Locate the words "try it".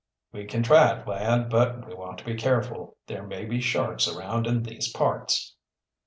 0.63-1.07